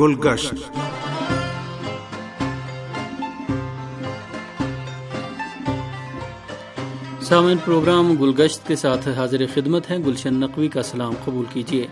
گلگشت۔ 0.00 0.54
سامعین، 7.22 7.56
پروگرام 7.64 8.14
گلگشت 8.20 8.66
کے 8.66 8.76
ساتھ 8.76 9.08
حاضر 9.08 9.44
خدمت 9.54 9.90
ہیں۔ 9.90 9.98
گلشن 9.98 10.34
نقوی 10.34 10.68
کا 10.68 10.82
سلام 10.82 11.12
قبول 11.24 11.44
کیجیے۔ 11.52 11.86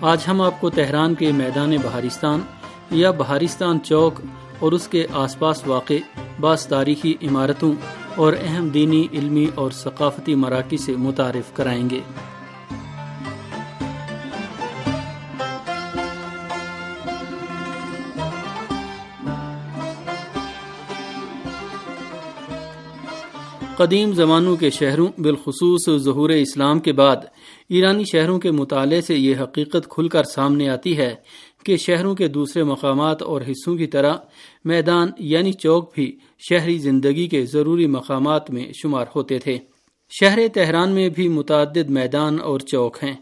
آج 0.00 0.18
ہم 0.28 0.40
آپ 0.40 0.60
کو 0.60 0.70
تہران 0.70 1.14
کے 1.14 1.32
میدان 1.32 1.76
بہارستان 1.82 2.40
یا 2.90 3.10
بہارستان 3.10 3.80
چوک 3.80 4.20
اور 4.58 4.72
اس 4.72 4.88
کے 4.88 5.06
آس 5.12 5.38
پاس 5.38 5.66
واقع 5.66 5.94
بعض 6.40 6.66
تاریخی 6.66 7.14
عمارتوں 7.22 7.72
اور 8.16 8.32
اہم 8.42 8.68
دینی، 8.68 9.06
علمی 9.12 9.46
اور 9.54 9.70
ثقافتی 9.70 10.34
مراکز 10.34 10.80
سے 10.80 10.96
متعارف 10.96 11.56
کرائیں 11.56 11.90
گے۔ 11.90 12.00
قدیم 23.76 24.12
زمانوں 24.12 24.56
کے 24.56 24.70
شہروں، 24.70 25.20
بالخصوص 25.20 25.88
ظہور 25.96 26.30
اسلام 26.30 26.80
کے 26.80 26.92
بعد، 26.92 27.16
ایرانی 27.68 28.04
شہروں 28.04 28.38
کے 28.38 28.50
مطالعے 28.50 29.00
سے 29.00 29.16
یہ 29.16 29.34
حقیقت 29.42 29.88
کھل 29.88 30.08
کر 30.08 30.24
سامنے 30.24 30.68
آتی 30.68 30.96
ہے 30.96 31.14
کہ 31.64 31.76
شہروں 31.76 32.14
کے 32.14 32.28
دوسرے 32.28 32.62
مقامات 32.62 33.22
اور 33.22 33.40
حصوں 33.50 33.76
کی 33.76 33.86
طرح 33.86 34.14
میدان 34.64 35.08
یعنی 35.18 35.52
چوک 35.52 35.94
بھی 35.94 36.18
شہری 36.48 36.78
زندگی 36.78 37.28
کے 37.28 37.46
ضروری 37.46 37.86
مقامات 37.86 38.50
میں 38.50 38.72
شمار 38.82 39.06
ہوتے 39.14 39.38
تھے۔ 39.38 39.58
شہر 40.20 40.38
تہران 40.54 40.90
میں 40.90 41.08
بھی 41.08 41.28
متعدد 41.28 41.90
میدان 41.90 42.40
اور 42.40 42.60
چوک 42.60 42.96
ہیں۔ 43.02 43.14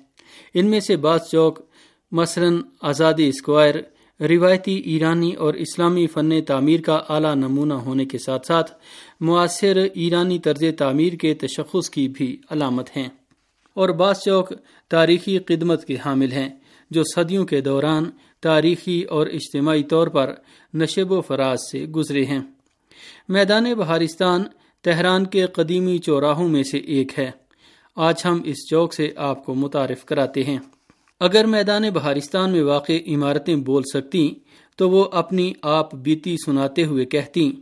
ان 0.54 0.66
میں 0.66 0.80
سے 0.80 0.96
بعض 0.96 1.20
چوک 1.32 1.58
مثلا 2.12 2.48
آزادی 2.82 3.28
اسکوائر 3.28 3.74
روایتی 4.20 4.74
ایرانی 4.74 5.32
اور 5.32 5.54
اسلامی 5.54 6.06
فن 6.06 6.42
تعمیر 6.42 6.80
کا 6.80 7.02
اعلیٰ 7.08 7.34
نمونہ 7.34 7.74
ہونے 7.74 8.04
کے 8.04 8.18
ساتھ 8.18 8.46
ساتھ 8.46 8.72
معاصر 9.20 9.76
ایرانی 9.94 10.38
طرز 10.38 10.64
تعمیر 10.78 11.12
کے 11.12 11.34
تشخص 11.34 11.90
کی 11.90 12.08
بھی 12.08 12.38
علامت 12.50 12.96
ہیں۔ 12.96 13.08
اور 13.74 13.88
بعض 13.88 14.18
چوک 14.18 14.52
تاریخی 14.90 15.38
خدمت 15.48 15.84
کے 15.84 15.96
حامل 16.04 16.32
ہیں، 16.32 16.48
جو 16.90 17.02
صدیوں 17.14 17.44
کے 17.44 17.60
دوران 17.60 18.04
تاریخی 18.42 19.02
اور 19.02 19.26
اجتماعی 19.26 19.82
طور 19.82 20.06
پر 20.06 20.34
نشب 20.74 21.12
و 21.12 21.20
فراز 21.20 21.58
سے 21.72 21.86
گزرے 21.86 22.24
ہیں۔ 22.24 22.40
میدان 23.28 23.74
بہارستان 23.74 24.42
تہران 24.82 25.26
کے 25.26 25.46
قدیمی 25.46 25.98
چوراہوں 25.98 26.48
میں 26.48 26.62
سے 26.62 26.78
ایک 26.78 27.18
ہے۔ 27.18 27.30
آج 27.96 28.22
ہم 28.24 28.42
اس 28.44 28.70
چوک 28.70 28.94
سے 28.94 29.12
آپ 29.16 29.44
کو 29.44 29.54
متعارف 29.54 30.04
کراتے 30.04 30.44
ہیں۔ 30.44 30.58
اگر 31.24 31.46
میدان 31.46 31.82
بہارستان 31.90 32.50
میں 32.50 32.62
واقع 32.62 32.92
عمارتیں 33.06 33.56
بول 33.56 33.82
سکتی، 33.82 34.34
تو 34.76 34.90
وہ 34.90 35.04
اپنی 35.12 35.52
آپ 35.62 35.94
بیتی 35.94 36.36
سناتے 36.46 36.84
ہوئے 36.84 37.04
کہتی 37.04 37.52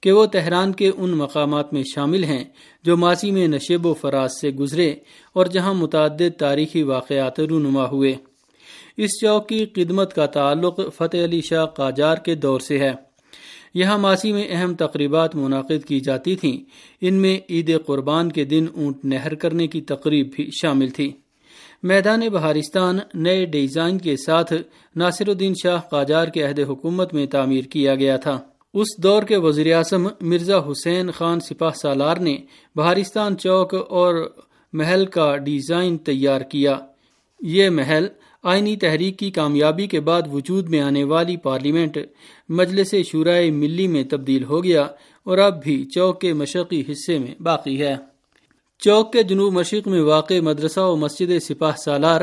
کہ 0.00 0.12
وہ 0.12 0.26
تہران 0.26 0.72
کے 0.72 0.90
ان 0.96 1.10
مقامات 1.10 1.72
میں 1.72 1.82
شامل 1.94 2.24
ہیں 2.24 2.44
جو 2.82 2.96
ماضی 2.96 3.30
میں 3.30 3.48
نشیب 3.48 3.86
و 3.86 3.94
فراز 3.94 4.30
سے 4.40 4.50
گزرے 4.50 4.94
اور 5.32 5.46
جہاں 5.46 5.74
متعدد 5.74 6.38
تاریخی 6.38 6.82
واقعات 6.82 7.40
رونما 7.40 7.88
ہوئے۔ 7.88 8.14
اس 8.96 9.10
چوک 9.20 9.48
کی 9.48 9.66
خدمت 9.76 10.14
کا 10.14 10.26
تعلق 10.26 10.80
فتح 10.96 11.24
علی 11.24 11.40
شاہ 11.40 11.66
قاجار 11.66 12.16
کے 12.16 12.34
دور 12.34 12.60
سے 12.60 12.78
ہے۔ 12.78 12.92
یہاں 13.74 13.98
ماضی 13.98 14.32
میں 14.32 14.46
اہم 14.50 14.74
تقریبات 14.74 15.34
منعقد 15.34 15.84
کی 15.88 16.00
جاتی 16.00 16.36
تھیں۔ 16.36 16.56
ان 17.00 17.14
میں 17.14 17.40
عید 17.50 17.76
قربان 17.86 18.32
کے 18.32 18.44
دن 18.44 18.66
اونٹ 18.74 19.04
نہر 19.04 19.34
کرنے 19.34 19.66
کی 19.66 19.80
تقریب 19.80 20.30
بھی 20.36 20.48
شامل 20.62 20.88
تھی۔ 20.88 21.12
میدان 21.82 22.20
بہارستان 22.32 22.98
نئے 23.14 23.44
ڈیزائن 23.44 23.98
کے 23.98 24.16
ساتھ 24.16 24.52
ناصر 24.96 25.28
الدین 25.28 25.54
شاہ 25.62 25.80
قاجار 25.90 26.28
کے 26.28 26.42
عہد 26.42 26.60
حکومت 26.68 27.14
میں 27.14 27.26
تعمیر 27.26 27.64
کیا 27.64 27.94
گیا 27.94 28.16
تھا۔ 28.16 28.40
اس 28.74 28.86
دور 29.02 29.22
کے 29.22 29.36
وزیر 29.36 29.74
اعظم 29.74 30.08
مرزا 30.20 30.58
حسین 30.58 31.10
خان 31.10 31.40
سپاہ 31.40 31.70
سالار 31.70 32.16
نے 32.16 32.36
بہارستان 32.76 33.36
چوک 33.36 33.74
اور 33.88 34.14
محل 34.72 35.06
کا 35.06 35.36
ڈیزائن 35.36 35.98
تیار 35.98 36.40
کیا۔ 36.40 36.78
یہ 37.40 37.70
محل 37.70 38.06
آئینی 38.42 38.76
تحریک 38.76 39.18
کی 39.18 39.30
کامیابی 39.30 39.86
کے 39.86 40.00
بعد 40.00 40.22
وجود 40.32 40.68
میں 40.68 40.80
آنے 40.80 41.04
والی 41.04 41.36
پارلیمنٹ 41.36 41.98
مجلس 42.48 42.94
شورائے 43.10 43.50
ملی 43.50 43.88
میں 43.88 44.04
تبدیل 44.04 44.44
ہو 44.44 44.64
گیا 44.64 44.82
اور 45.24 45.38
اب 45.38 45.62
بھی 45.62 45.84
چوک 45.84 46.20
کے 46.20 46.32
مشرقی 46.32 46.84
حصے 46.92 47.18
میں 47.18 47.42
باقی 47.42 47.82
ہے۔ 47.82 48.11
چوک 48.84 49.12
کے 49.12 49.22
جنوب 49.22 49.52
مشرق 49.52 49.88
میں 49.88 50.00
واقع 50.00 50.40
مدرسہ 50.42 50.80
و 50.80 50.96
مسجد 50.96 51.42
سپاہ 51.42 51.72
سالار، 51.84 52.20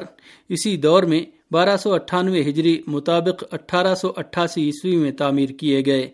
اسی 0.49 0.77
دور 0.77 1.03
میں 1.03 1.25
بارہ 1.51 1.77
سو 1.77 1.93
اٹھانوے 1.93 2.41
ہجری 2.41 2.81
مطابق 2.87 3.43
اٹھارہ 3.51 3.95
سو 3.95 4.11
اٹھاسی 4.15 4.65
عیسوی 4.65 4.95
میں 4.95 5.11
تعمیر 5.11 5.49
کیے 5.49 5.83
گئے۔ 5.85 6.09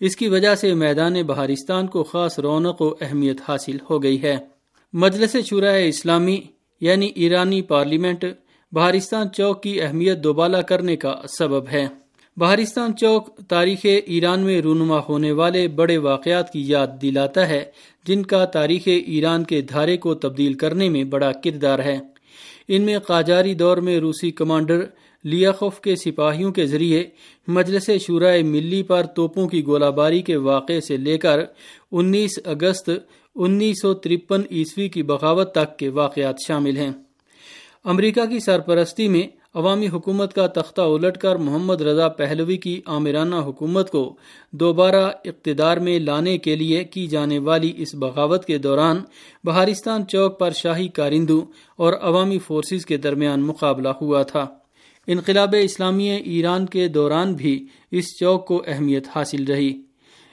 اس 0.00 0.16
کی 0.16 0.28
وجہ 0.28 0.54
سے 0.54 0.74
میدان 0.74 1.22
بہارستان 1.22 1.86
کو 1.86 2.04
خاص 2.04 2.38
رونق 2.38 2.82
و 2.82 2.94
اہمیت 3.00 3.40
حاصل 3.48 3.76
ہو 3.90 4.02
گئی 4.02 4.22
ہے۔ 4.22 4.36
مجلس 4.92 5.36
شورائے 5.46 5.88
اسلامی 5.88 6.40
یعنی 6.80 7.10
ایرانی 7.14 7.62
پارلیمنٹ، 7.62 8.24
بہارستان 8.72 9.26
چوک 9.32 9.62
کی 9.62 9.82
اہمیت 9.82 10.24
دوبالا 10.24 10.60
کرنے 10.60 10.96
کا 10.96 11.14
سبب 11.38 11.68
ہے۔ 11.72 12.03
بہارستان 12.36 12.96
چوک 12.96 13.40
تاریخ 13.48 13.86
ایران 14.06 14.40
میں 14.40 14.60
رونما 14.60 15.00
ہونے 15.08 15.32
والے 15.32 15.68
بڑے 15.68 15.96
واقعات 15.96 16.52
کی 16.52 16.62
یاد 16.66 16.86
دلاتا 17.02 17.48
ہے، 17.48 17.64
جن 18.06 18.22
کا 18.22 18.44
تاریخ 18.44 18.82
ایران 19.06 19.44
کے 19.44 19.60
دھارے 19.60 19.96
کو 19.96 20.14
تبدیل 20.14 20.54
کرنے 20.54 20.88
میں 20.88 21.04
بڑا 21.04 21.32
کردار 21.32 21.78
ہے۔ 21.78 21.98
ان 22.68 22.82
میں 22.82 22.98
قاجاری 22.98 23.54
دور 23.54 23.76
میں 23.76 23.98
روسی 23.98 24.30
کمانڈر 24.30 24.84
لیاخوف 25.24 25.80
کے 25.80 25.96
سپاہیوں 25.96 26.52
کے 26.52 26.66
ذریعے 26.66 27.04
مجلس 27.48 27.90
شورائے 28.06 28.42
ملی 28.42 28.82
پر 28.82 29.02
توپوں 29.02 29.48
کی 29.48 29.66
گولہ 29.66 29.90
باری 29.90 30.22
کے 30.22 30.36
واقعے 30.36 30.80
سے 30.80 30.96
لے 30.96 31.18
کر 31.18 31.40
انیس 31.92 32.38
اگست 32.44 32.90
انیس 33.34 33.82
سو 33.82 33.94
ترپن 33.94 34.40
عیسوی 34.50 34.88
کی 34.88 35.02
بغاوت 35.02 35.52
تک 35.54 35.78
کے 35.78 35.88
واقعات 35.88 36.34
شامل 36.48 36.76
ہیں۔ 36.76 36.90
امریکہ 37.84 38.24
کی 38.24 38.40
سرپرستی 38.40 39.08
میں 39.08 39.22
عوامی 39.54 39.88
حکومت 39.88 40.34
کا 40.34 40.46
تختہ 40.46 40.80
الٹ 40.80 41.18
کر 41.18 41.36
محمد 41.36 41.80
رضا 41.80 42.08
پہلوی 42.08 42.56
کی 42.56 42.80
آمرانہ 42.84 43.34
حکومت 43.34 43.90
کو 43.90 44.16
دوبارہ 44.50 45.10
اقتدار 45.24 45.76
میں 45.76 45.98
لانے 45.98 46.38
کے 46.38 46.56
لیے 46.56 46.84
کی 46.84 47.06
جانے 47.06 47.38
والی 47.38 47.72
اس 47.76 47.94
بغاوت 47.94 48.44
کے 48.44 48.58
دوران 48.58 49.00
بہارستان 49.44 50.06
چوک 50.06 50.38
پر 50.38 50.50
شاہی 50.50 50.88
کارندوں 50.88 51.40
اور 51.76 51.92
عوامی 52.02 52.38
فورسز 52.38 52.86
کے 52.86 52.96
درمیان 52.96 53.40
مقابلہ 53.40 53.88
ہوا 53.88 54.22
تھا۔ 54.22 54.46
انقلاب 55.06 55.54
اسلامی 55.62 56.10
ایران 56.10 56.66
کے 56.66 56.88
دوران 56.88 57.34
بھی 57.34 57.66
اس 57.90 58.04
چوک 58.20 58.46
کو 58.46 58.62
اہمیت 58.66 59.06
حاصل 59.14 59.44
رہی۔ 59.44 59.82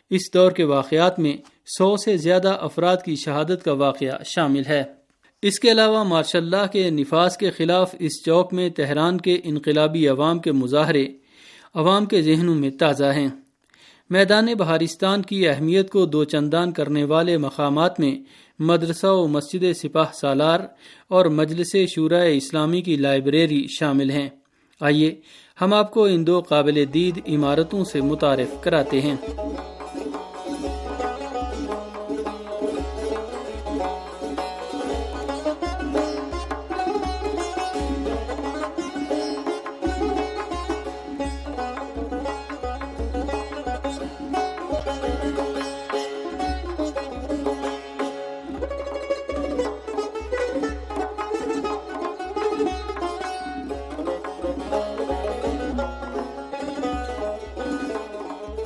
اس 0.10 0.34
دور 0.34 0.52
کے 0.52 0.64
واقعات 0.64 1.20
میں 1.20 1.38
سو 1.78 1.98
سے 1.98 2.18
زیادہ 2.18 2.58
افراد 2.60 2.98
کی 3.06 3.16
شہادت 3.16 3.66
کا 3.66 3.74
واقعہ 3.74 4.24
شامل 4.26 4.62
ہے۔ 4.68 5.01
اس 5.42 5.60
کے 5.60 5.72
علاوہ 5.72 6.04
ماشاء 6.04 6.40
اللہ 6.40 6.68
کے 6.72 6.90
نفاذ 6.90 7.38
کے 7.38 7.52
خلاف 7.52 7.96
اس 8.00 8.24
چوک 8.26 8.54
میں 8.54 8.70
تہران 8.70 9.22
کے 9.22 9.38
انقلابی 9.44 10.08
عوام 10.08 10.40
کے 10.40 10.52
مظاہرے 10.52 11.08
عوام 11.74 12.06
کے 12.06 12.22
ذہنوں 12.22 12.56
میں 12.56 12.70
تازہ 12.70 13.04
ہیں۔ 13.04 13.28
میدان 14.10 14.48
بہارستان 14.58 15.22
کی 15.22 15.48
اہمیت 15.48 15.90
کو 15.90 16.06
دو 16.06 16.24
چندان 16.24 16.72
کرنے 16.72 17.04
والے 17.04 17.38
مقامات 17.38 18.00
میں 18.00 18.16
مدرسہ 18.60 19.08
و 19.08 19.28
مسجد 19.28 19.64
سپاہ 19.76 20.12
سالار 20.14 20.60
اور 21.08 21.26
مجلس 21.26 21.76
شورائے 21.96 22.38
اسلامی 22.38 22.82
کی 22.82 22.96
لائبریری 22.96 23.66
شامل 23.80 24.10
ہیں۔ 24.10 24.30
آئیے 24.82 25.16
ہم 25.62 25.74
آپ 25.74 25.92
کو 25.92 26.06
ان 26.06 26.28
دو 26.28 26.40
قابل 26.40 26.84
دید 26.94 27.22
عمارتوں 27.28 27.84
سے 27.84 28.02
متعارف 28.02 28.64
کراتے 28.64 29.02
ہیں۔ 29.02 29.16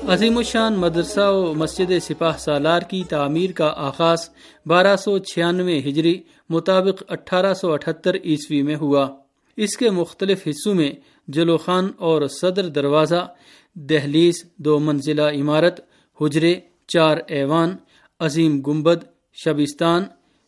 عظیم 0.08 0.38
الشان 0.38 0.74
مدرسہ 0.74 1.32
و 1.32 1.54
مسجد 1.54 1.92
سپاہ 2.02 2.38
سالار 2.38 2.82
کی 2.82 3.04
تعمیر 3.10 3.52
کا 3.52 3.74
آغاز 3.78 4.30
بارہ 4.66 4.96
سو 4.96 5.18
چھیانوے 5.18 5.80
ہجری 5.80 6.22
مطابق 6.50 7.04
اٹھارہ 7.10 7.54
سو 7.54 7.72
اٹھتر 7.72 8.16
عیسوی 8.16 8.62
میں 8.62 8.76
ہوا۔ 8.76 9.08
اس 9.58 9.78
کے 9.78 9.90
مختلف 9.90 10.48
حصوں 10.48 10.74
میں 10.74 10.92
جلو 11.28 11.58
خان 11.58 11.92
اور 11.98 12.28
صدر 12.28 12.68
دروازہ، 12.68 13.28
دہلیز، 13.74 14.34
دو 14.58 14.80
منزلہ 14.80 15.22
عمارت، 15.22 15.82
حجرے، 16.22 16.56
چار 16.88 17.18
ایوان، 17.28 17.76
عظیم 18.20 18.62
گمبد 18.62 19.04
شبستان، 19.34 20.04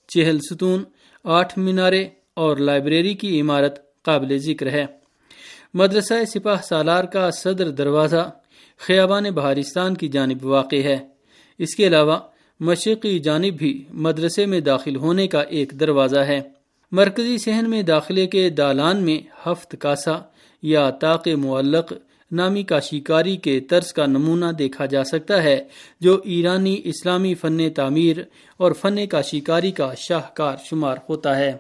چہل 0.07 0.39
ستون، 0.39 0.83
آٹھ 1.23 1.59
مینارے 1.59 2.07
اور 2.33 2.57
لائبریری 2.57 3.13
کی 3.13 3.41
عمارت 3.41 4.03
قابل 4.03 4.37
ذکر 4.37 4.71
ہے۔ 4.71 4.85
مدرسہ 5.73 6.13
سپاہ 6.33 6.61
سالار 6.61 7.03
کا 7.03 7.31
صدر 7.31 7.69
دروازہ 7.69 8.31
خیابان 8.79 9.23
بہارستان 9.23 9.97
کی 9.97 10.07
جانب 10.07 10.45
واقع 10.45 10.75
ہے۔ 10.75 10.97
اس 11.57 11.75
کے 11.75 11.87
علاوہ، 11.87 12.19
مشرقی 12.59 13.19
جانب 13.19 13.53
بھی 13.57 13.83
مدرسے 13.93 14.45
میں 14.45 14.59
داخل 14.59 14.95
ہونے 14.95 15.27
کا 15.27 15.41
ایک 15.41 15.71
دروازہ 15.79 16.19
ہے۔ 16.19 16.41
مرکزی 16.91 17.37
صحن 17.37 17.69
میں 17.69 17.83
داخلے 17.83 18.27
کے 18.27 18.49
دالان 18.49 19.03
میں 19.03 19.49
ہفت 19.49 19.75
کاسا 19.79 20.11
یا 20.61 20.89
تاق 20.89 21.27
معلق 21.27 21.93
نامی 22.31 22.63
کاشیکاری 22.63 23.37
کے 23.37 23.59
طرز 23.59 23.93
کا 23.93 24.05
نمونہ 24.05 24.45
دیکھا 24.59 24.85
جا 24.85 25.03
سکتا 25.03 25.43
ہے، 25.43 25.63
جو 26.01 26.21
ایرانی 26.23 26.81
اسلامی 26.83 27.33
فن 27.33 27.69
تعمیر 27.69 28.17
اور 28.57 28.71
فن 28.71 29.07
کاشیکاری 29.07 29.71
کا 29.71 29.93
شاہکار 29.97 30.55
شمار 30.63 30.97
ہوتا 31.09 31.37
ہے۔ 31.37 31.53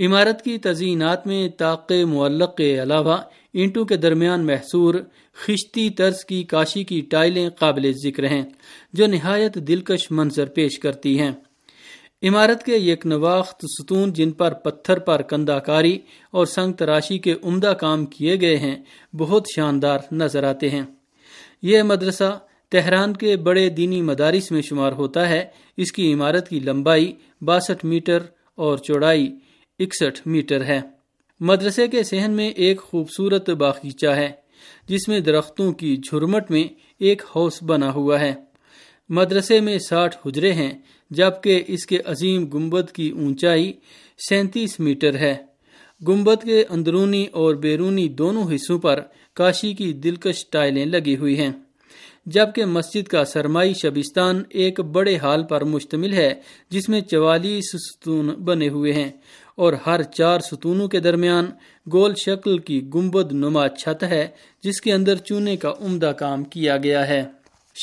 عمارت 0.00 0.44
کی 0.44 0.58
تزئینات 0.58 1.26
میں 1.26 1.48
طاق 1.48 1.92
معلق 1.92 2.56
کے 2.56 2.82
علاوہ 2.82 3.16
اینٹوں 3.54 3.84
کے 3.84 3.96
درمیان 3.96 4.46
محصور 4.46 4.94
خشتی 5.34 5.90
طرز 5.90 6.24
کی 6.24 6.42
کاشی 6.42 6.84
کی 6.84 7.00
ٹائلیں 7.00 7.50
قابل 7.50 7.92
ذکر 8.04 8.26
ہیں، 8.26 8.42
جو 8.92 9.06
نہایت 9.06 9.54
دلکش 9.54 10.10
منظر 10.10 10.46
پیش 10.46 10.78
کرتی 10.78 11.20
ہیں۔ 11.20 11.30
عمارت 12.22 12.62
کے 12.62 12.76
یک 12.76 13.06
نواخت 13.06 13.64
ستون 13.64 14.12
جن 14.12 14.30
پر 14.30 14.52
پتھر 14.52 14.98
پر 14.98 15.22
کندہ 15.22 15.60
کاری 15.66 15.98
اور 16.30 16.46
سنگ 16.46 16.72
تراشی 16.72 17.18
کے 17.18 17.34
عمدہ 17.42 17.74
کام 17.80 18.06
کیے 18.06 18.40
گئے 18.40 18.56
ہیں، 18.56 18.76
بہت 19.16 19.46
شاندار 19.56 19.98
نظر 20.12 20.44
آتے 20.44 20.70
ہیں۔ 20.70 20.82
یہ 21.62 21.82
مدرسہ 21.82 22.38
تہران 22.68 23.12
کے 23.12 23.36
بڑے 23.36 23.68
دینی 23.68 24.02
مدارس 24.02 24.50
میں 24.50 24.62
شمار 24.62 24.92
ہوتا 24.92 25.28
ہے۔ 25.28 25.44
اس 25.76 25.92
کی 25.92 26.12
عمارت 26.12 26.48
کی 26.48 26.60
لمبائی 26.60 27.12
باسٹھ 27.40 27.84
میٹر 27.84 28.18
اور 28.54 28.78
چوڑائی 28.78 29.36
اکسٹھ 29.78 30.28
میٹر 30.28 30.64
ہے۔ 30.64 30.80
مدرسے 31.40 31.88
کے 31.88 32.02
صحن 32.02 32.30
میں 32.30 32.48
ایک 32.50 32.80
خوبصورت 32.80 33.50
باغیچہ 33.50 34.06
ہے، 34.06 34.32
جس 34.88 35.08
میں 35.08 35.20
درختوں 35.20 35.72
کی 35.72 35.96
جھرمٹ 35.96 36.50
میں 36.50 36.64
ایک 36.98 37.22
ہاؤس 37.36 37.62
بنا 37.62 37.92
ہوا 37.92 38.20
ہے۔ 38.20 38.34
مدرسے 39.08 39.60
میں 39.60 39.78
ساٹھ 39.78 40.16
حجرے 40.26 40.52
ہیں، 40.52 40.78
جبکہ 41.10 41.62
اس 41.66 41.86
کے 41.86 41.98
عظیم 42.04 42.46
گنبد 42.46 42.90
کی 42.90 43.08
اونچائی 43.10 43.72
سینتیس 44.28 44.80
میٹر 44.80 45.14
ہے۔ 45.14 45.34
گنبد 46.08 46.44
کے 46.44 46.64
اندرونی 46.68 47.26
اور 47.32 47.54
بیرونی 47.54 48.08
دونوں 48.08 48.54
حصوں 48.54 48.78
پر 48.78 49.00
کاشی 49.34 49.72
کی 49.74 49.92
دلکش 49.92 50.46
ٹائلیں 50.46 50.84
لگی 50.84 51.16
ہوئی 51.16 51.38
ہیں، 51.38 51.52
جبکہ 52.26 52.64
مسجد 52.64 53.08
کا 53.08 53.24
سرمائی 53.24 53.74
شبستان 53.74 54.42
ایک 54.50 54.80
بڑے 54.80 55.16
حال 55.16 55.42
پر 55.42 55.64
مشتمل 55.64 56.12
ہے، 56.12 56.34
جس 56.70 56.88
میں 56.88 57.00
چوالیس 57.00 57.64
ستون 57.72 58.26
بنے 58.26 58.68
ہوئے 58.68 58.92
ہیں۔ 58.92 59.10
اور 59.58 59.72
ہر 59.86 60.02
چار 60.02 60.40
ستونوں 60.40 60.88
کے 60.88 61.00
درمیان 61.00 61.46
گول 61.92 62.14
شکل 62.14 62.58
کی 62.58 62.78
گمبد 62.94 63.32
نما 63.32 63.68
چھت 63.68 64.02
ہے، 64.02 64.26
جس 64.62 64.80
کے 64.80 64.92
اندر 64.92 65.16
چونے 65.16 65.56
کا 65.56 65.72
عمدہ 65.80 66.12
کام 66.18 66.44
کیا 66.44 66.76
گیا 66.76 67.08
ہے۔ 67.08 67.22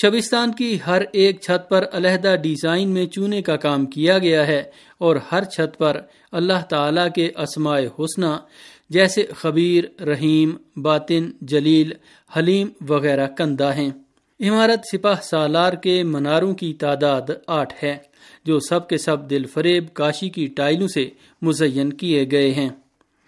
شبستان 0.02 0.52
کی 0.52 0.78
ہر 0.88 1.02
ایک 1.12 1.42
چھت 1.42 1.70
پر 1.70 1.86
علیحدہ 1.94 2.36
ڈیزائن 2.44 2.90
میں 2.90 3.06
چونے 3.06 3.42
کا 3.42 3.56
کام 3.56 3.86
کیا 3.86 4.18
گیا 4.18 4.48
ہے 4.48 4.64
اور 4.98 5.16
ہر 5.32 5.44
چھت 5.44 5.78
پر 5.78 6.02
اللہ 6.32 6.62
تعالی 6.70 7.02
کے 7.16 7.32
اسماء 7.36 7.80
حسنہ، 8.00 8.34
جیسے 8.90 9.26
خبیر، 9.36 10.04
رحیم، 10.04 10.56
باطن، 10.82 11.32
جلیل، 11.42 11.92
حلیم 12.38 12.68
وغیرہ 12.90 13.28
کندہ 13.28 13.74
ہیں۔ 13.74 13.90
عمارت 14.40 14.80
سپاہ 14.92 15.22
سالار 15.22 15.74
کے 15.74 16.04
مناروں 16.04 16.54
کی 16.54 16.74
تعداد 16.74 17.22
آٹھ 17.48 17.84
ہے، 17.84 17.98
جو 18.46 18.60
سب 18.60 18.88
کے 18.88 18.98
سب 18.98 19.30
دل 19.30 19.46
فریب 19.46 19.94
کاشی 19.94 20.30
کی 20.30 20.48
ٹائلوں 20.48 20.88
سے 20.88 21.10
مزین 21.42 21.94
کیے 21.94 22.26
گئے 22.32 22.52
ہیں۔ 22.52 22.70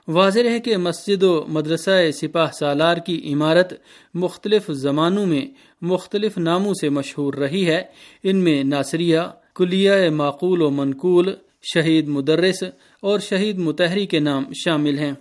واضح 0.07 0.39
ہے 0.39 0.59
کہ 0.59 0.77
مسجد 0.77 1.24
و 1.24 1.45
مدرسہ 1.48 2.12
سپاہ 2.13 2.51
سالار 2.59 2.98
کی 2.98 3.33
عمارت 3.33 3.74
مختلف 4.13 4.71
زمانوں 4.71 5.25
میں 5.25 5.45
مختلف 5.81 6.38
ناموں 6.38 6.74
سے 6.81 6.89
مشہور 6.89 7.33
رہی 7.33 7.68
ہے۔ 7.68 7.83
ان 8.24 8.38
میں 8.38 8.63
ناصریہ، 8.63 9.19
کلیہ 9.56 10.10
معقول 10.10 10.62
و 10.62 10.69
منقول، 10.69 11.33
شہید 11.74 12.07
مدرس 12.07 12.63
اور 13.01 13.19
شہید 13.19 13.57
متحری 13.57 14.06
کے 14.06 14.19
نام 14.19 14.44
شامل 14.65 15.00
ہیں۔ 15.00 15.12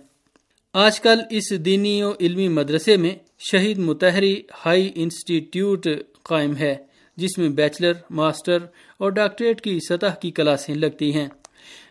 آج 0.73 0.99
کل 0.99 1.19
اس 1.29 1.65
دینی 1.65 2.03
و 2.03 2.11
علمی 2.21 2.47
مدرسے 2.47 2.97
میں 2.97 3.15
شہید 3.39 3.77
متحری 3.77 4.41
ہائی 4.65 4.91
انسٹیٹیوٹ 4.95 5.87
قائم 6.23 6.55
ہے، 6.55 6.75
جس 7.17 7.37
میں 7.37 7.49
بیچلر، 7.49 7.91
ماسٹر 8.09 8.57
اور 8.97 9.09
ڈاکٹریٹ 9.09 9.61
کی 9.61 9.79
سطح 9.89 10.15
کی 10.21 10.31
کلاسیں 10.31 10.75
لگتی 10.75 11.13
ہیں۔ 11.13 11.27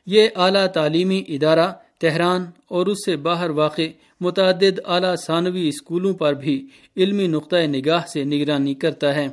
یہ 0.06 0.28
اعلیٰ 0.36 0.66
تعلیمی 0.66 1.24
ادارہ 1.28 1.72
تہران 2.00 2.44
اور 2.68 2.86
اس 2.86 2.96
سے 3.06 3.16
باہر 3.16 3.50
واقع 3.50 3.82
متعدد 4.20 4.80
اعلیٰ 4.84 5.14
ثانوی 5.26 5.68
اسکولوں 5.68 6.14
پر 6.14 6.32
بھی 6.32 6.66
علمی 6.96 7.26
نقطۂ 7.26 7.56
نگاہ 7.56 8.06
سے 8.12 8.24
نگرانی 8.24 8.74
کرتا 8.74 9.14
ہے۔ 9.14 9.28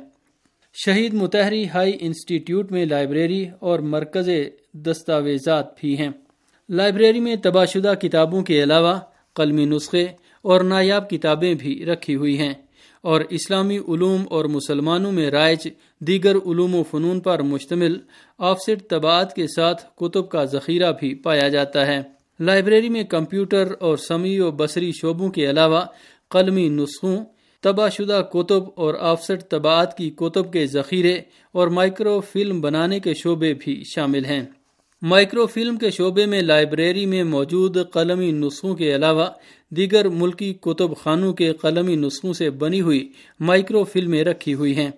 شہید 0.74 1.14
متحری 1.14 1.68
ہائی 1.68 1.92
انسٹیٹیوٹ 2.00 2.72
میں 2.72 2.86
لائبریری 2.86 3.46
اور 3.58 3.78
مرکز 3.78 4.30
دستاویزات 4.72 5.80
بھی 5.80 5.98
ہیں۔ 5.98 6.10
لائبریری 6.68 7.20
میں 7.20 7.36
تباہ 7.36 7.64
شدہ 7.64 7.94
کتابوں 8.00 8.42
کے 8.42 8.62
علاوہ 8.62 8.98
قلمی 9.34 9.64
نسخے 9.64 10.06
اور 10.44 10.60
نایاب 10.60 11.10
کتابیں 11.10 11.54
بھی 11.54 11.86
رکھی 11.86 12.16
ہوئی 12.16 12.38
ہیں۔ 12.38 12.54
اور 13.02 13.20
اسلامی 13.20 13.78
علوم 13.78 14.24
اور 14.30 14.44
مسلمانوں 14.44 15.12
میں 15.12 15.30
رائج 15.30 15.68
دیگر 16.00 16.36
علوم 16.36 16.74
و 16.74 16.82
فنون 16.82 17.20
پر 17.20 17.42
مشتمل 17.42 17.96
آفسٹ 18.38 18.90
طباعت 18.90 19.34
کے 19.34 19.46
ساتھ 19.46 19.86
کتب 19.96 20.28
کا 20.28 20.44
ذخیرہ 20.44 20.92
بھی 21.00 21.14
پایا 21.14 21.48
جاتا 21.48 21.86
ہے۔ 21.86 22.02
لائبریری 22.40 22.88
میں 22.88 23.04
کمپیوٹر 23.04 23.72
اور 23.80 23.96
سمیع 23.96 24.44
و 24.44 24.50
بصری 24.50 24.92
شعبوں 24.92 25.30
کے 25.30 25.50
علاوہ 25.50 25.80
قلمی 26.30 26.68
نسخوں، 26.68 27.24
تباہ 27.62 27.88
شدہ 27.88 28.22
کتب 28.32 28.62
اور 28.76 28.94
آفسٹ 29.00 29.50
طباعت 29.50 29.96
کی 29.96 30.10
کتب 30.10 30.52
کے 30.52 30.66
ذخیرے 30.66 31.20
اور 31.52 31.68
مائکرو 31.68 32.20
فلم 32.20 32.60
بنانے 32.60 33.00
کے 33.00 33.14
شعبے 33.14 33.54
بھی 33.54 33.82
شامل 33.94 34.24
ہیں۔ 34.24 34.44
مائکرو 35.06 35.46
فلم 35.46 35.76
کے 35.76 35.90
شعبے 35.90 36.26
میں 36.26 36.40
لائبریری 36.40 37.06
میں 37.06 37.24
موجود 37.24 37.76
قلمی 37.92 38.32
نسخوں 38.32 38.74
کے 38.74 38.94
علاوہ 38.94 39.26
دیگر 39.70 40.08
ملکی 40.08 40.54
کتب 40.60 40.96
خانوں 40.96 41.32
کے 41.32 41.52
قلمی 41.52 41.96
نسخوں 41.96 42.32
سے 42.32 42.50
بنی 42.50 42.80
ہوئی 42.80 43.08
مائکرو 43.40 43.84
فلمیں 43.84 44.24
رکھی 44.24 44.54
ہوئی 44.54 44.76
ہیں۔ 44.76 44.90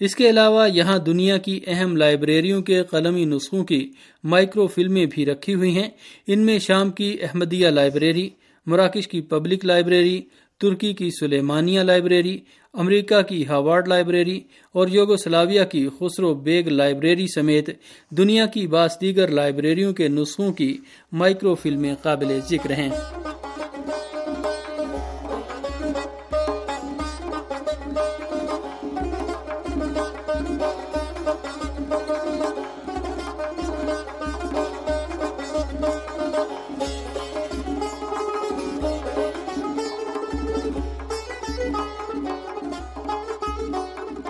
اس 0.00 0.16
کے 0.16 0.30
علاوہ 0.30 0.70
یہاں 0.70 0.98
دنیا 0.98 1.36
کی 1.36 1.60
اہم 1.66 1.96
لائبریریوں 1.96 2.62
کے 2.62 2.82
قلمی 2.82 3.24
نسخوں 3.24 3.64
کی 3.64 3.90
مائکرو 4.24 4.66
فلمیں 4.66 5.06
بھی 5.06 5.26
رکھی 5.26 5.54
ہوئی 5.54 5.76
ہیں۔ 5.76 5.90
ان 6.26 6.38
میں 6.38 6.58
شام 6.58 6.90
کی 6.90 7.16
احمدیہ 7.22 7.68
لائبریری، 7.68 8.30
مراکش 8.66 9.08
کی 9.08 9.20
پبلک 9.20 9.64
لائبریری 9.64 10.22
ترکی 10.60 10.92
کی 10.92 11.10
سلیمانیہ 11.10 11.80
لائبریری، 11.80 12.38
امریکہ 12.74 13.20
کی 13.22 13.46
ہاوارڈ 13.46 13.88
لائبریری 13.88 14.40
اور 14.72 14.88
یوگوسلاویہ 14.88 15.64
کی 15.64 15.88
خسرو 15.98 16.34
بیگ 16.34 16.68
لائبریری 16.68 17.26
سمیت 17.34 17.70
دنیا 18.10 18.46
کی 18.46 18.66
بعض 18.66 18.90
دیگر 19.00 19.28
لائبریریوں 19.28 19.92
کے 19.92 20.08
نسخوں 20.08 20.52
کی 20.52 20.78
مائکرو 21.12 21.54
فلمیں 21.54 21.94
قابل 22.02 22.38
ذکر 22.50 22.70
ہیں۔ 22.70 22.90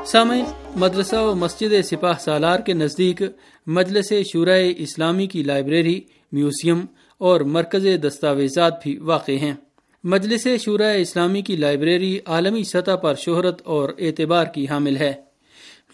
سامعین 0.07 0.45
مدرسہ 0.77 1.17
و 1.17 1.35
مسجد 1.35 1.83
سپاہ 1.85 2.15
سالار 2.21 2.61
کے 2.61 2.73
نزدیک 2.73 3.23
مجلس 3.67 4.13
شورۂ 4.33 4.73
اسلامی 4.79 5.27
کی 5.27 5.43
لائبریری، 5.43 6.01
میوزیم 6.33 6.81
اور 7.19 7.41
مرکز 7.41 7.87
دستاویزات 8.07 8.83
بھی 8.83 8.99
واقع 8.99 9.33
ہیں۔ 9.33 9.55
مجلس 10.05 10.49
شورۂ 10.65 11.01
اسلامی 11.01 11.43
کی 11.43 11.57
لائبریری 11.57 12.19
عالمی 12.27 12.65
سطح 12.65 12.97
پر 12.97 13.15
شہرت 13.15 13.63
اور 13.65 13.89
اعتبار 13.99 14.45
کی 14.45 14.67
حامل 14.71 14.97
ہے۔ 14.97 15.13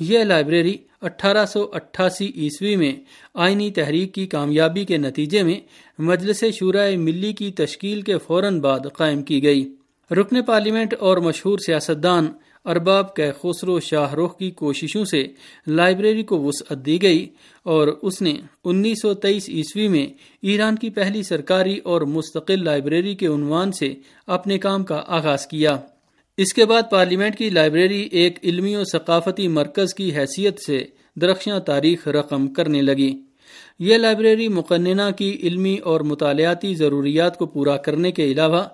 یہ 0.01 0.19
لائبریری 0.19 0.77
اٹھارہ 1.03 1.47
سو 1.47 1.71
اٹھاسی 1.73 2.33
عیسوی 2.37 2.77
میں 2.77 2.93
آئینی 3.35 3.71
تحریک 3.71 4.15
کی 4.15 4.27
کامیابی 4.27 4.85
کے 4.85 4.97
نتیجے 4.97 5.43
میں 5.43 5.61
مجلس 5.99 6.45
شورائے 6.59 6.97
ملی 6.97 7.33
کی 7.33 7.51
تشکیل 7.51 8.03
کے 8.03 8.19
فوراً 8.19 8.61
بعد 8.61 8.81
قائم 8.97 9.23
کی 9.23 9.43
گئی۔ 9.43 9.75
رکن 10.11 10.43
پارلیمنٹ 10.43 10.95
اور 10.99 11.17
مشہور 11.17 11.59
سیاستدان 11.59 12.27
ارباب 12.65 13.15
کے 13.15 13.31
خسرو 13.41 13.81
شاہ 13.81 14.15
رخ 14.15 14.39
کی 14.39 14.51
کوششوں 14.51 15.05
سے 15.05 15.25
لائبریری 15.67 16.23
کو 16.23 16.43
وسعت 16.43 16.87
دی 16.87 17.03
گئی 17.03 17.27
اور 17.63 17.89
اس 18.03 18.23
نے 18.23 18.35
انیس 18.65 19.03
سو 19.03 19.15
تیئیس 19.15 19.49
عیسوی 19.49 19.89
میں 19.89 20.07
ایران 20.43 20.77
کی 20.77 20.91
پہلی 20.91 21.23
سرکاری 21.23 21.79
اور 21.79 22.01
مستقل 22.01 22.65
لائبریری 22.65 23.15
کے 23.15 23.27
عنوان 23.27 23.73
سے 23.73 23.95
اپنے 24.27 24.59
کام 24.59 24.85
کا 24.85 25.03
آغاز 25.07 25.47
کیا۔ 25.47 25.77
اس 26.37 26.55
کے 26.55 26.65
بعد 26.65 26.83
پارلیمنٹ 26.91 27.39
کی 27.39 27.51
لائبریری 27.51 28.09
ایک 28.13 28.39
علمی 28.43 28.77
و 28.77 28.85
ثقافتی 28.85 29.49
مرکز 29.49 29.95
کی 29.95 30.17
حیثیت 30.17 30.61
سے 30.67 30.85
درخشاں 31.17 31.61
تاریخ 31.61 32.09
رقم 32.09 32.49
کرنے 32.49 32.83
لگی۔ 32.83 33.23
یہ 33.79 33.97
لائبریری 33.97 34.49
مقننہ 34.49 35.11
کی 35.19 35.39
علمی 35.43 35.79
اور 35.79 36.01
مطالعاتی 36.01 36.75
ضروریات 36.75 37.39
کو 37.39 37.47
پورا 37.47 37.77
کرنے 37.77 38.13
کے 38.13 38.25
علاوہ 38.25 38.65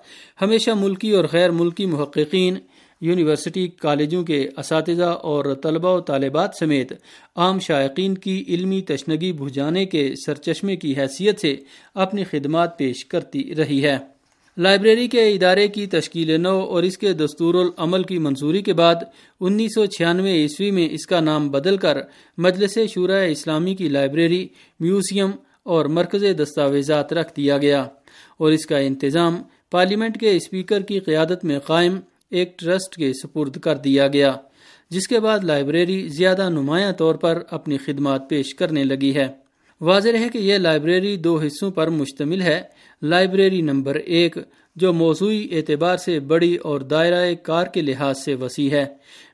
ہمیشہ 0.43 0.71
ملکی 0.71 1.11
اور 1.11 1.25
غیر 1.33 1.51
ملکی 1.51 1.87
محققین 1.87 2.57
یونیورسٹی 3.01 3.69
کالجوں 3.69 4.25
کے 4.25 4.49
اساتذہ 4.57 5.03
اور 5.03 5.45
طلبہ 5.63 5.97
و 5.97 6.01
طالبات 6.01 6.51
سمیت 6.59 6.93
عام 7.37 7.59
شائقین 7.59 8.15
کی 8.15 8.45
علمی 8.49 8.81
تشنگی 8.81 9.33
بجھانے 9.33 9.87
کے 9.87 10.13
سرچشمے 10.27 10.77
کی 10.77 10.95
حیثیت 10.99 11.41
سے 11.41 11.57
اپنی 11.95 12.25
خدمات 12.25 12.79
پیش 12.79 13.05
کرتی 13.05 13.55
رہی 13.57 13.85
ہے۔ 13.85 13.99
لائبریری 14.57 15.09
کے 15.09 15.29
ادارے 15.29 15.69
کی 15.69 15.87
تشکیل 15.87 16.41
نو 16.41 16.59
اور 16.59 16.83
اس 16.83 16.99
کے 16.99 17.13
دستور 17.13 17.55
العمل 17.55 18.03
کی 18.03 18.19
منظوری 18.19 18.63
کے 18.63 18.73
بعد 18.73 18.95
انیس 19.41 19.75
سو 19.75 19.87
چھیانوے 19.87 20.33
عیسوی 20.33 20.71
میں 20.71 20.89
اس 20.91 21.07
کا 21.07 21.21
نام 21.21 21.49
بدل 21.49 21.77
کر 21.77 21.99
مجلس 22.39 22.79
شورا 22.95 23.19
اسلامی 23.19 23.75
کی 23.75 23.89
لائبریری، 23.89 24.49
میوزیم 24.81 25.31
اور 25.63 25.85
مرکز 25.85 26.25
دستاویزات 26.43 27.13
رکھ 27.13 27.33
دیا 27.37 27.59
گیا 27.59 27.81
اور 28.39 28.53
اس 28.53 28.67
کا 28.67 28.79
انتظام 28.79 29.43
پارلیمنٹ 29.71 30.21
کے 30.21 30.37
اسپیکر 30.37 30.81
کی 30.81 30.99
قیادت 31.01 31.45
میں 31.45 31.59
قائم 31.59 32.01
ایک 32.31 32.59
ٹرسٹ 32.59 32.97
کے 32.97 33.13
سپرد 33.13 33.57
کر 33.57 33.77
دیا 33.77 34.09
گیا، 34.09 34.35
جس 34.91 35.09
کے 35.09 35.21
بعد 35.21 35.39
لائبریری 35.45 36.09
زیادہ 36.09 36.49
نمایاں 36.49 36.93
طور 36.93 37.15
پر 37.15 37.43
اپنی 37.51 37.77
خدمات 37.77 38.31
پیش 38.31 38.55
کرنے 38.55 38.85
لگی 38.85 39.15
ہے۔ 39.15 39.29
واضح 39.81 40.09
ہے 40.21 40.29
کہ 40.33 40.39
یہ 40.39 40.55
لائبریری 40.55 41.17
دو 41.17 41.41
حصوں 41.41 41.71
پر 41.71 41.89
مشتمل 41.89 42.43
ہے۔ 42.43 42.63
لائبریری 43.03 43.61
نمبر 43.61 43.95
ایک، 43.95 44.37
جو 44.77 44.93
موضوعی 44.93 45.49
اعتبار 45.51 45.97
سے 45.97 46.21
بڑی 46.21 46.57
اور 46.57 46.81
دائرہ 46.81 47.35
کار 47.43 47.67
کے 47.67 47.83
لحاظ 47.83 48.19
سے 48.19 48.35
وسیع 48.35 48.71
ہے۔ 48.71 48.85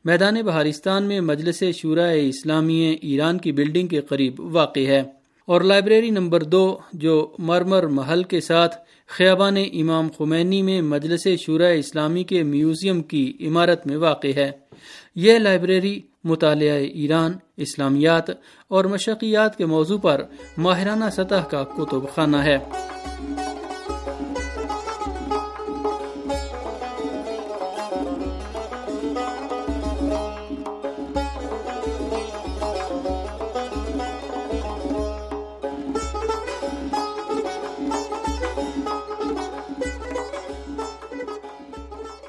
میدان 0.04 0.34
بہارستان 0.34 1.04
میں 1.04 1.20
مجلس 1.20 1.64
شورا 1.74 2.08
اسلامی 2.08 2.96
ایران 3.02 3.38
کی 3.38 3.52
بلڈنگ 3.52 3.86
کے 3.86 4.00
قریب 4.00 4.40
واقع 4.40 4.80
ہے۔ 4.80 5.02
اور 5.46 5.60
لائبریری 5.60 6.10
نمبر 6.10 6.42
دو 6.42 6.78
جو 6.92 7.34
مرمر 7.38 7.86
محل 7.86 8.22
کے 8.22 8.40
ساتھ 8.40 8.76
خیابان 9.06 9.56
امام 9.56 10.08
خمینی 10.18 10.62
میں 10.62 10.82
مجلس 10.82 11.26
شورہ 11.40 11.72
اسلامی 11.78 12.24
کے 12.24 12.42
میوزیم 12.42 13.02
کی 13.02 13.32
عمارت 13.40 13.86
میں 13.86 13.96
واقع 13.96 14.32
ہے۔ 14.36 14.50
یہ 15.14 15.38
لائبریری 15.38 16.00
مطالعہ 16.24 16.76
ایران، 16.76 17.32
اسلامیات 17.56 18.30
اور 18.68 18.84
مشقیات 18.84 19.58
کے 19.58 19.66
موضوع 19.66 19.98
پر 19.98 20.22
ماہرانہ 20.58 21.04
سطح 21.12 21.42
کا 21.50 21.64
کتب 21.64 22.14
خانہ 22.14 22.36
ہے۔ 22.36 22.58